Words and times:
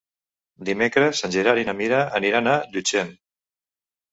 Dimecres 0.69 1.21
en 1.27 1.35
Gerard 1.35 1.63
i 1.65 1.67
na 1.67 1.75
Mira 1.83 1.99
aniran 2.21 2.51
a 2.55 2.57
Llutxent. 2.73 3.17